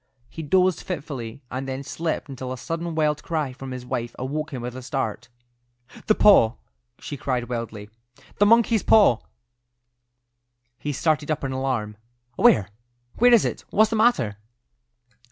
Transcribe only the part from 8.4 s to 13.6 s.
monkey's paw!" He started up in alarm. "Where? Where is